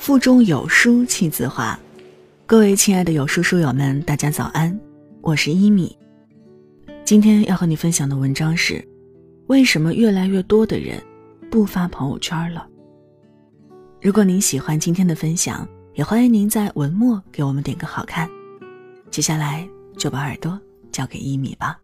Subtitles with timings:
[0.00, 1.78] 腹中有书气自华。
[2.46, 4.80] 各位亲爱的有书书友们，大家早安，
[5.20, 5.94] 我是一米。
[7.04, 8.82] 今天要和你分享的文章是：
[9.48, 10.98] 为什么越来越多的人
[11.50, 12.66] 不发朋友圈了？
[14.00, 18.26] 如果您喜欢今天的分享，也欢迎您在文末给我们点个好看。
[19.10, 20.58] 接下来就把耳朵
[20.90, 21.78] 交给一米吧。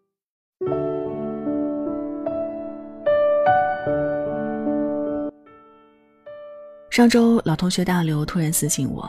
[6.96, 9.07] 上周，老同学大刘突然私信我：“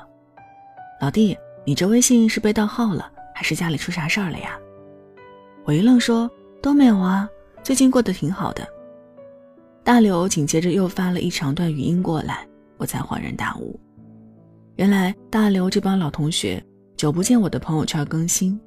[0.99, 4.59] 老弟，你这微信是被盗号了，还是家里出啥事儿了呀？”
[5.63, 6.29] 我一愣，说
[6.61, 7.29] ：“都没有啊，
[7.63, 8.67] 最近过得挺好的。”
[9.85, 12.45] 大刘紧接着又发了一长段语音过来，
[12.75, 13.79] 我才恍然大悟，
[14.75, 16.61] 原来大刘这帮老同学
[16.97, 18.59] 久不见我的朋友圈更新，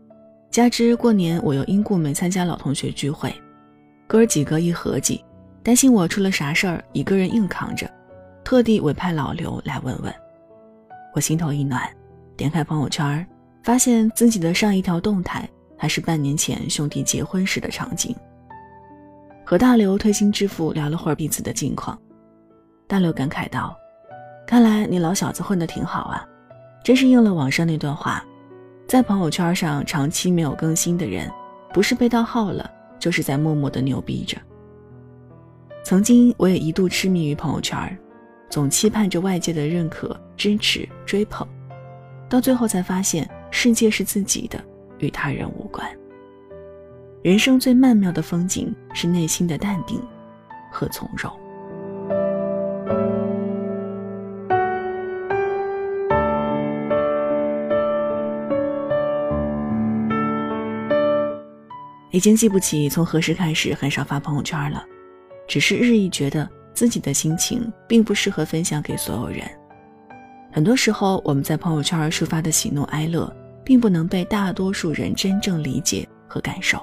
[0.50, 3.30] 加之过年我又因故没参加老同学聚会，
[4.06, 5.23] 哥几个一合计，
[5.62, 7.87] 担心我出了啥事儿，一个人硬扛着。
[8.44, 10.12] 特地委派老刘来问问，
[11.14, 11.83] 我心头一暖，
[12.36, 13.27] 点开朋友圈，
[13.62, 18.14] 发现自己的上一条动态还是半年前兄弟结婚时的场景。
[19.44, 21.97] 和大刘推心置腹聊了会儿彼此的近况，
[22.86, 23.77] 大刘感慨道
[24.47, 26.27] ：“看来你老小子混得挺好啊，
[26.82, 28.25] 真是应了网上那段话，
[28.86, 31.30] 在朋友圈上长期没有更新的人，
[31.72, 34.36] 不是被盗号了，就是在默默的牛逼着。”
[35.84, 37.98] 曾经我也一度痴迷于朋友圈。
[38.51, 41.47] 总期盼着外界的认可、支持、追捧，
[42.29, 44.61] 到最后才发现世界是自己的，
[44.98, 45.89] 与他人无关。
[47.23, 50.03] 人生最曼妙的风景是内心的淡定
[50.73, 51.33] 和从容。
[62.11, 64.84] 已经记不起从何时开始很少发朋友圈了，
[65.47, 66.51] 只是日益觉得。
[66.81, 69.47] 自己的心情并不适合分享给所有人。
[70.50, 73.31] 很多时候，我们在朋友圈抒发的喜怒哀乐，
[73.62, 76.81] 并不能被大多数人真正理解和感受。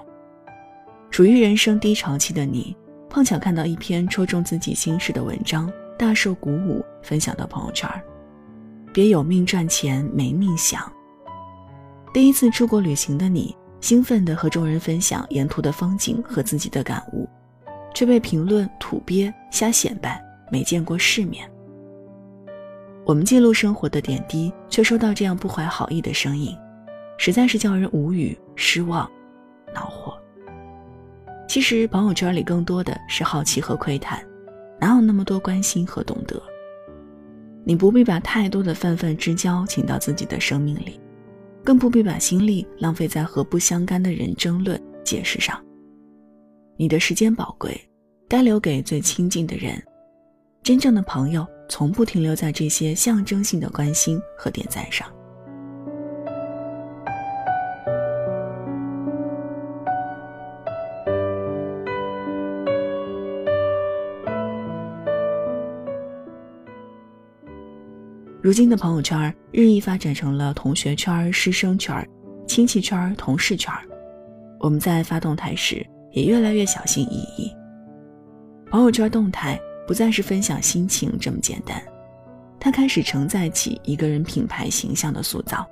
[1.10, 2.78] 处于人生低潮期的你，
[3.10, 5.68] 碰巧看到一篇戳中自己心事的文章，
[5.98, 7.90] 大受鼓舞，分享到朋友圈。
[8.94, 10.80] 别有命赚钱没命享。
[12.14, 17.28] 第一次出国旅行的你，兴奋地和众人分享沿途的风景和自己的感悟。
[17.98, 21.50] 却被评论土鳖、瞎显摆、没见过世面。
[23.04, 26.56] 我们记录生活的点滴，却收到这样不怀好意的声音，
[27.18, 29.10] 实在是叫人无语、失望、
[29.74, 30.16] 恼火。
[31.48, 34.24] 其实朋友圈里更多的是好奇和窥探，
[34.80, 36.40] 哪有那么多关心和懂得？
[37.64, 41.00] 你不必把太多的泛泛之交请到自己的生命里，
[41.64, 45.60] 更不必把心力浪费在和不相干的人争论、解释上。
[46.80, 47.87] 你的时间宝贵，
[48.28, 49.82] 该留给最亲近的人。
[50.64, 55.08] 真正的朋友从不停留在这些象征性的关心和点赞上。
[68.42, 72.08] 如今的朋友圈日益发展成了同学圈、师生圈、
[72.48, 73.74] 亲戚圈、同事圈。
[74.60, 75.86] 我们在发动态时。
[76.18, 77.67] 也越来越小心翼翼。
[78.70, 81.82] 朋友圈动态不再是分享心情这么简单，
[82.60, 85.66] 它开始承载起一个人品牌形象的塑造。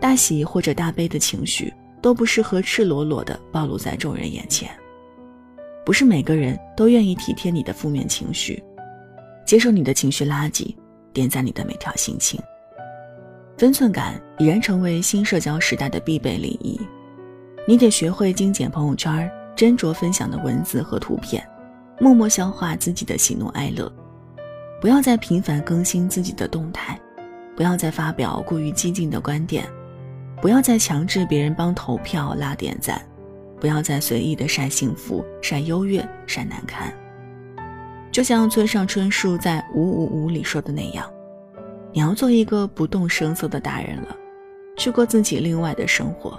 [0.00, 4.70] 大喜或者大悲的情绪都不适合赤裸裸地暴露在众人眼前。
[5.84, 8.62] 不是每个人都愿意体贴你的负面情绪，
[9.44, 10.72] 接受你的情绪垃圾，
[11.12, 12.40] 点赞你的每条心情。
[13.56, 16.80] 分寸感已然成为新社交时代的必备礼仪。
[17.66, 19.28] 你得学会精简朋友圈。
[19.56, 21.44] 斟酌分享的文字和图片，
[22.00, 23.92] 默默消化自己的喜怒哀乐，
[24.80, 26.98] 不要再频繁更新自己的动态，
[27.56, 29.66] 不要再发表过于激进的观点，
[30.40, 33.04] 不要再强制别人帮投票拉点赞，
[33.60, 36.92] 不要再随意的晒幸福、晒优越、晒难堪。
[38.12, 41.10] 就像村上春树在《五五五》里说的那样，
[41.92, 44.16] 你要做一个不动声色的大人了，
[44.76, 46.38] 去过自己另外的生活。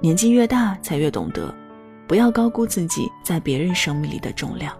[0.00, 1.54] 年纪越大，才越懂得。
[2.10, 4.76] 不要高估自己在别人生命里的重量。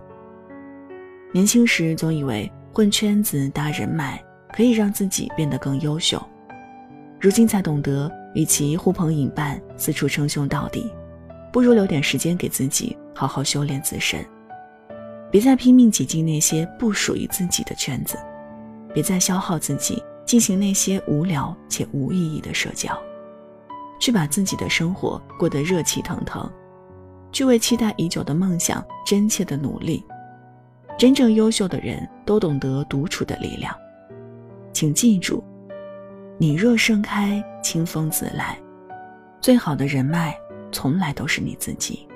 [1.33, 4.21] 年轻时总以为混圈子搭人脉
[4.53, 6.21] 可以让自己变得更优秀，
[7.21, 10.93] 如今才懂得，与其呼朋引伴四处称兄道弟，
[11.53, 14.27] 不如留点时间给自己好好修炼自身。
[15.31, 18.19] 别再拼命挤进那些不属于自己的圈子，
[18.93, 23.01] 别再消耗自己进行那些无聊且无意义的社交，
[24.01, 26.51] 去把自己的生活过得热气腾腾。
[27.33, 30.05] 去为期待已久的梦想真切的努力。
[30.99, 33.75] 真正优秀的人都懂得独处的力量。
[34.73, 35.43] 请记住，
[36.39, 38.59] 你若盛开，清风自来。
[39.41, 40.37] 最好的人脉，
[40.71, 42.07] 从来都是你自己。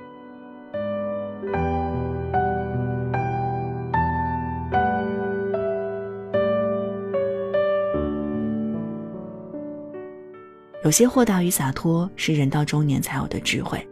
[10.84, 13.88] 有些豁达与洒脱是人到中年才有的智慧。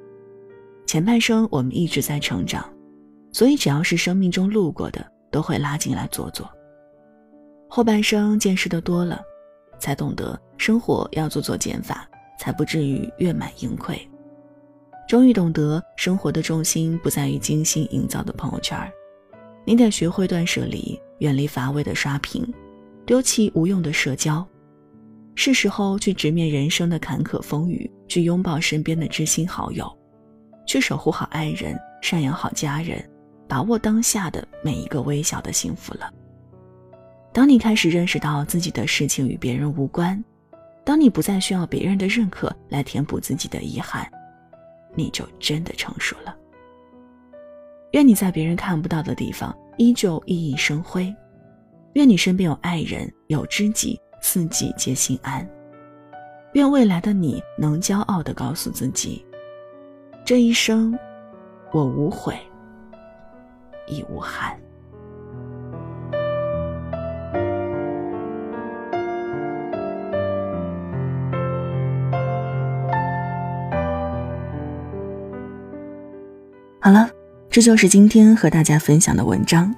[0.93, 2.71] 前半生我们一直在成长，
[3.33, 6.47] 所以只要是生命中路过的，都会拉进来坐坐。
[7.67, 9.19] 后半生见识的多了，
[9.79, 12.07] 才懂得生活要做做减法，
[12.39, 13.99] 才不至于月满盈亏。
[15.09, 18.79] 终于懂得生活的重心不在于精心营造的朋友圈
[19.65, 22.47] 你得学会断舍离，远离乏味的刷屏，
[23.07, 24.47] 丢弃无用的社交。
[25.37, 29.91] 是时候去直面人生的坎坷风雨，去拥抱身边的知心好友，
[30.67, 33.03] 去守护好爱人，赡养好家人，
[33.49, 36.13] 把握当下的每一个微小的幸福了。
[37.33, 40.23] 当你开始认识到自己的事情与别人无关，
[40.85, 44.11] 当你不再需要别人的认可来填补自己的遗憾，
[44.95, 46.37] 你就真的成熟了。
[47.93, 51.15] 愿你在别人看不到的地方依旧熠熠生辉，
[51.95, 54.01] 愿你身边有爱人，有知己。
[54.25, 55.45] 四季皆心安。
[56.53, 59.27] 愿未来的你能骄傲地告诉自己：
[60.33, 60.99] 这一生，
[61.73, 62.35] 我无悔，
[63.87, 64.57] 亦无憾。
[76.81, 77.11] 好了，
[77.51, 79.71] 这就是今天和大家分享的文章。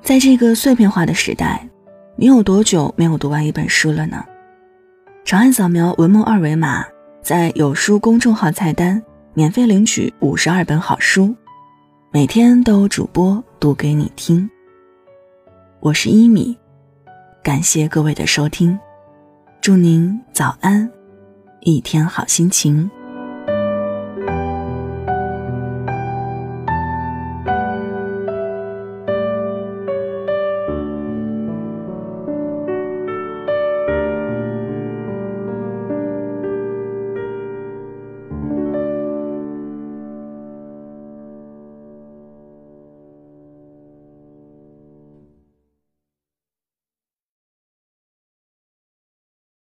[0.00, 1.68] 在这个碎片化的时代。
[2.14, 4.24] 你有多久没有读完一本书了呢？
[5.24, 6.84] 长按扫描文末二维码，
[7.20, 9.02] 在有书公众号菜单
[9.36, 11.36] 免费领取五十二本好书，
[12.10, 14.48] 每天都有主播读给你听。
[15.78, 16.56] 我是一米，
[17.42, 18.78] 感谢各位的收听，
[19.60, 20.90] 祝您早安，
[21.60, 22.90] 一天好心情。